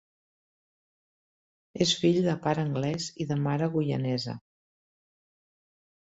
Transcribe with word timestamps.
És 1.85 1.91
fill 2.05 2.17
de 2.29 2.35
pare 2.47 2.65
anglès 2.69 3.11
i 3.25 3.29
de 3.33 3.39
mare 3.49 3.69
guyanesa. 3.77 4.37